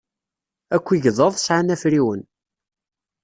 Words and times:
Akk 0.75 0.87
igḍaḍ 0.95 1.33
sɛan 1.39 1.73
afriwen. 1.73 2.21